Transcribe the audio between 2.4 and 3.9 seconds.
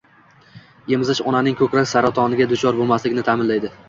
duchor bo‘lmasligini ta’minlaydi.